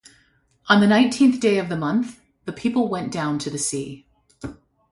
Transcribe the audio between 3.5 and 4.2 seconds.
the sea.